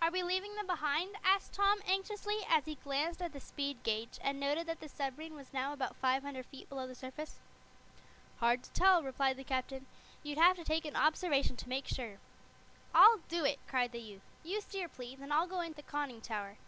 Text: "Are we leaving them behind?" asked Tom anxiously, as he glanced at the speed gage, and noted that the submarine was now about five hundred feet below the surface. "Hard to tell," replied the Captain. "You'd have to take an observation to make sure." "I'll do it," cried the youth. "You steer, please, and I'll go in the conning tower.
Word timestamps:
"Are 0.00 0.12
we 0.12 0.22
leaving 0.22 0.54
them 0.54 0.68
behind?" 0.68 1.16
asked 1.24 1.54
Tom 1.54 1.80
anxiously, 1.88 2.38
as 2.48 2.66
he 2.66 2.76
glanced 2.76 3.20
at 3.20 3.32
the 3.32 3.40
speed 3.40 3.82
gage, 3.82 4.16
and 4.22 4.38
noted 4.38 4.68
that 4.68 4.78
the 4.78 4.88
submarine 4.88 5.34
was 5.34 5.52
now 5.52 5.72
about 5.72 5.96
five 5.96 6.22
hundred 6.22 6.46
feet 6.46 6.68
below 6.68 6.86
the 6.86 6.94
surface. 6.94 7.40
"Hard 8.36 8.62
to 8.62 8.70
tell," 8.70 9.02
replied 9.02 9.38
the 9.38 9.42
Captain. 9.42 9.86
"You'd 10.22 10.38
have 10.38 10.54
to 10.54 10.62
take 10.64 10.84
an 10.84 10.94
observation 10.94 11.56
to 11.56 11.68
make 11.68 11.88
sure." 11.88 12.20
"I'll 12.94 13.22
do 13.28 13.44
it," 13.44 13.58
cried 13.66 13.90
the 13.90 13.98
youth. 13.98 14.22
"You 14.44 14.60
steer, 14.60 14.86
please, 14.88 15.20
and 15.20 15.32
I'll 15.34 15.48
go 15.48 15.60
in 15.62 15.72
the 15.72 15.82
conning 15.82 16.20
tower. 16.20 16.58